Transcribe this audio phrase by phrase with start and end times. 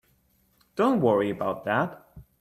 [0.75, 2.11] Don't worry about that.